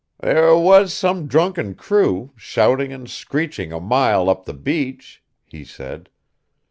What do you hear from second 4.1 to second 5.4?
up the beach,"